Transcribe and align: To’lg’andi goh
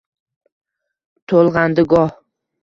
To’lg’andi 1.33 1.87
goh 1.93 2.11